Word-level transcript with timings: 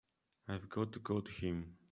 I've 0.47 0.67
got 0.67 0.93
to 0.93 0.99
go 0.99 1.19
to 1.19 1.31
him. 1.31 1.77